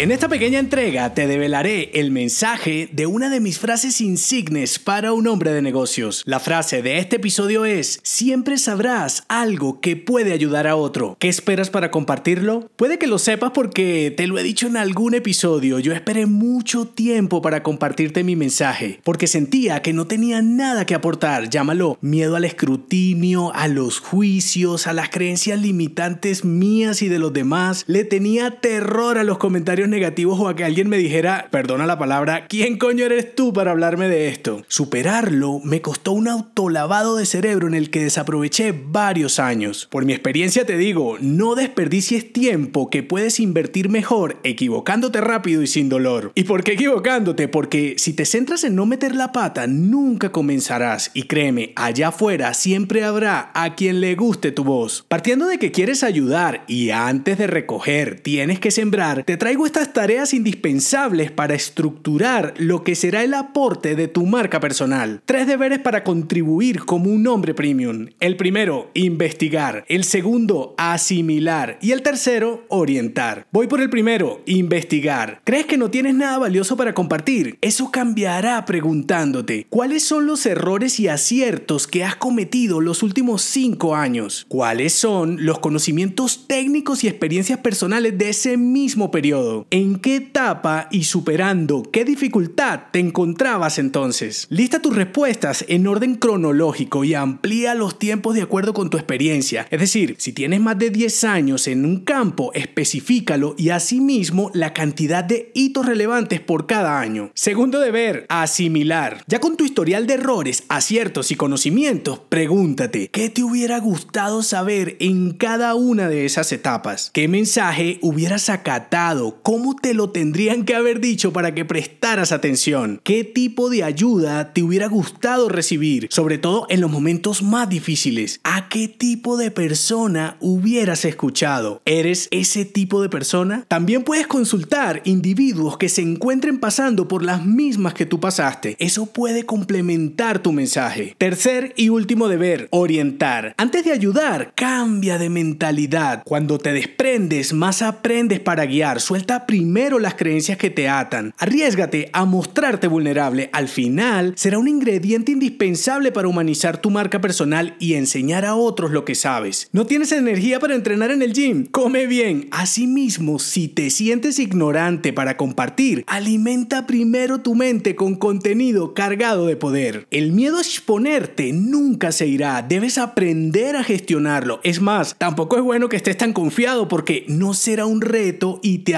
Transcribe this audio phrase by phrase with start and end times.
[0.00, 5.12] En esta pequeña entrega te develaré el mensaje de una de mis frases insignes para
[5.12, 6.22] un hombre de negocios.
[6.24, 11.18] La frase de este episodio es, siempre sabrás algo que puede ayudar a otro.
[11.20, 12.70] ¿Qué esperas para compartirlo?
[12.76, 15.78] Puede que lo sepas porque te lo he dicho en algún episodio.
[15.80, 20.94] Yo esperé mucho tiempo para compartirte mi mensaje, porque sentía que no tenía nada que
[20.94, 21.50] aportar.
[21.50, 27.34] Llámalo miedo al escrutinio, a los juicios, a las creencias limitantes mías y de los
[27.34, 27.84] demás.
[27.86, 31.98] Le tenía terror a los comentarios negativos o a que alguien me dijera, perdona la
[31.98, 34.62] palabra, ¿quién coño eres tú para hablarme de esto?
[34.68, 39.88] Superarlo me costó un autolavado de cerebro en el que desaproveché varios años.
[39.90, 45.66] Por mi experiencia te digo, no desperdicies tiempo que puedes invertir mejor equivocándote rápido y
[45.66, 46.32] sin dolor.
[46.34, 47.48] ¿Y por qué equivocándote?
[47.48, 51.10] Porque si te centras en no meter la pata, nunca comenzarás.
[51.14, 55.04] Y créeme, allá afuera siempre habrá a quien le guste tu voz.
[55.08, 59.79] Partiendo de que quieres ayudar y antes de recoger tienes que sembrar, te traigo esta
[59.88, 65.22] tareas indispensables para estructurar lo que será el aporte de tu marca personal.
[65.24, 68.08] Tres deberes para contribuir como un hombre premium.
[68.20, 69.84] El primero, investigar.
[69.88, 71.78] El segundo, asimilar.
[71.80, 73.46] Y el tercero, orientar.
[73.52, 75.40] Voy por el primero, investigar.
[75.44, 77.58] ¿Crees que no tienes nada valioso para compartir?
[77.60, 83.94] Eso cambiará preguntándote, ¿cuáles son los errores y aciertos que has cometido los últimos cinco
[83.96, 84.46] años?
[84.48, 89.59] ¿Cuáles son los conocimientos técnicos y experiencias personales de ese mismo periodo?
[89.70, 94.46] ¿En qué etapa y superando qué dificultad te encontrabas entonces?
[94.50, 99.66] Lista tus respuestas en orden cronológico y amplía los tiempos de acuerdo con tu experiencia.
[99.70, 104.72] Es decir, si tienes más de 10 años en un campo, especifícalo y asimismo la
[104.72, 107.30] cantidad de hitos relevantes por cada año.
[107.34, 109.24] Segundo deber, asimilar.
[109.26, 114.96] Ya con tu historial de errores, aciertos y conocimientos, pregúntate, ¿qué te hubiera gustado saber
[115.00, 117.10] en cada una de esas etapas?
[117.12, 119.40] ¿Qué mensaje hubieras acatado?
[119.50, 123.00] ¿Cómo te lo tendrían que haber dicho para que prestaras atención?
[123.02, 126.06] ¿Qué tipo de ayuda te hubiera gustado recibir?
[126.08, 128.38] Sobre todo en los momentos más difíciles.
[128.44, 131.82] ¿A qué tipo de persona hubieras escuchado?
[131.84, 133.64] ¿Eres ese tipo de persona?
[133.66, 138.76] También puedes consultar individuos que se encuentren pasando por las mismas que tú pasaste.
[138.78, 141.16] Eso puede complementar tu mensaje.
[141.18, 143.56] Tercer y último deber, orientar.
[143.56, 146.22] Antes de ayudar, cambia de mentalidad.
[146.24, 149.00] Cuando te desprendes, más aprendes para guiar.
[149.00, 151.34] Suelta primero las creencias que te atan.
[151.38, 153.50] Arriesgate a mostrarte vulnerable.
[153.52, 158.90] Al final, será un ingrediente indispensable para humanizar tu marca personal y enseñar a otros
[158.90, 159.68] lo que sabes.
[159.72, 161.66] ¿No tienes energía para entrenar en el gym?
[161.66, 162.48] Come bien.
[162.50, 169.56] Asimismo, si te sientes ignorante para compartir, alimenta primero tu mente con contenido cargado de
[169.56, 170.06] poder.
[170.10, 172.62] El miedo a exponerte nunca se irá.
[172.62, 174.60] Debes aprender a gestionarlo.
[174.62, 178.78] Es más, tampoco es bueno que estés tan confiado porque no será un reto y
[178.78, 178.96] te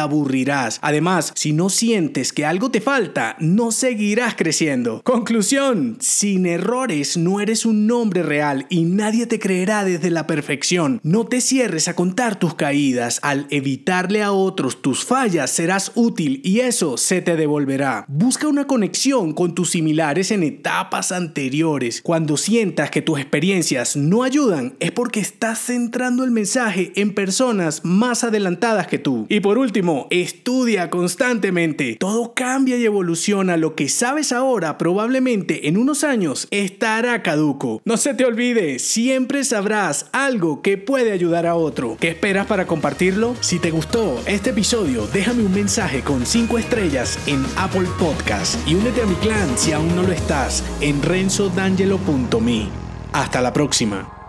[0.81, 5.03] Además, si no sientes que algo te falta, no seguirás creciendo.
[5.05, 11.01] Conclusión, sin errores no eres un nombre real y nadie te creerá desde la perfección.
[11.03, 13.21] No te cierres a contar tus caídas.
[13.23, 18.07] Al evitarle a otros tus fallas serás útil y eso se te devolverá.
[18.09, 22.01] Busca una conexión con tus similares en etapas anteriores.
[22.03, 27.85] Cuando sientas que tus experiencias no ayudan, es porque estás centrando el mensaje en personas
[27.85, 29.27] más adelantadas que tú.
[29.29, 31.97] Y por último, Estudia constantemente.
[31.99, 33.57] Todo cambia y evoluciona.
[33.57, 37.83] Lo que sabes ahora probablemente en unos años estará caduco.
[37.85, 41.97] No se te olvide, siempre sabrás algo que puede ayudar a otro.
[41.99, 43.35] ¿Qué esperas para compartirlo?
[43.41, 48.77] Si te gustó este episodio, déjame un mensaje con 5 estrellas en Apple Podcast y
[48.77, 52.69] únete a mi clan si aún no lo estás en renzodangelo.me.
[53.13, 54.22] Hasta la próxima.